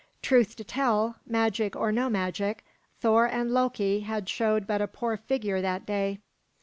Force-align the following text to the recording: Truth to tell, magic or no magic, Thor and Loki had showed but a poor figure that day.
Truth 0.23 0.55
to 0.55 0.63
tell, 0.63 1.17
magic 1.27 1.75
or 1.75 1.91
no 1.91 2.09
magic, 2.09 2.65
Thor 3.01 3.27
and 3.27 3.51
Loki 3.51 3.99
had 3.99 4.27
showed 4.27 4.65
but 4.65 4.81
a 4.81 4.87
poor 4.87 5.15
figure 5.15 5.61
that 5.61 5.85
day. 5.85 6.17